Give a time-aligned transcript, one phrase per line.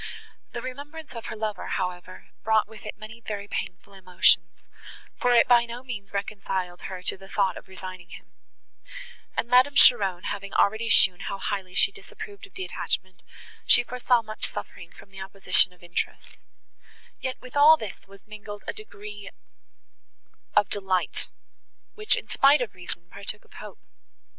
[0.53, 4.49] The remembrance of her lover, however, brought with it many very painful emotions,
[5.19, 8.31] for it by no means reconciled her to the thought of resigning him;
[9.37, 13.21] and, Madame Cheron having already shown how highly she disapproved of the attachment,
[13.67, 16.35] she foresaw much suffering from the opposition of interests;
[17.19, 19.29] yet with all this was mingled a degree
[20.55, 21.29] of delight,
[21.93, 23.77] which, in spite of reason, partook of hope.